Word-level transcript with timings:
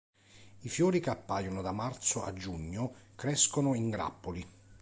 I 0.61 0.67
fiori, 0.67 0.99
che 0.99 1.11
appaiono 1.11 1.61
da 1.61 1.71
marzo 1.71 2.23
a 2.23 2.33
giugno, 2.33 2.91
crescono 3.13 3.75
in 3.75 3.91
grappoli. 3.91 4.43